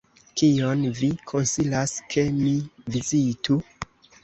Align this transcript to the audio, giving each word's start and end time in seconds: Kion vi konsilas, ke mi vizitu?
Kion 0.41 0.81
vi 0.99 1.09
konsilas, 1.33 1.95
ke 2.15 2.25
mi 2.41 2.57
vizitu? 2.99 3.63